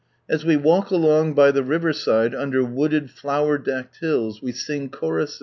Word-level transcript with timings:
As 0.27 0.43
we 0.43 0.57
walk 0.57 0.89
along 0.89 1.35
by 1.35 1.51
the 1.51 1.61
river 1.61 1.93
side 1.93 2.33
under 2.33 2.63
wooded 2.65 3.11
(lower 3.23 3.59
decked 3.59 3.97
hills, 3.99 4.41
we 4.41 4.51
sing 4.51 4.89
choruse? 4.89 5.39